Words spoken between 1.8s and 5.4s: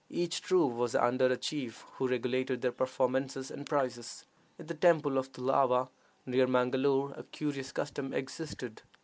who regulated their performances and prices. In the temple of